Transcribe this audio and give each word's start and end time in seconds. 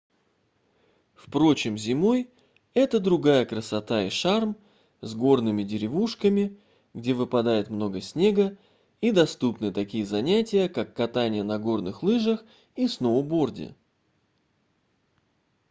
впрочем 1.13 1.77
зимой 1.77 2.27
это 2.73 2.99
другая 2.99 3.45
красота 3.45 4.03
и 4.05 4.09
шарм 4.09 4.55
с 5.01 5.13
горными 5.13 5.61
деревушками 5.61 6.57
где 6.95 7.13
выпадает 7.13 7.69
много 7.69 8.01
снега 8.01 8.57
и 9.01 9.11
доступны 9.11 9.71
такие 9.71 10.03
занятия 10.07 10.69
как 10.69 10.95
катание 10.95 11.43
на 11.43 11.59
горные 11.59 11.93
лыжах 12.01 12.43
и 12.75 12.87
сноуборде 12.87 13.75